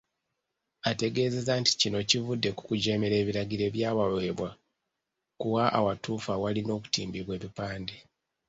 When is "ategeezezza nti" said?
0.89-1.71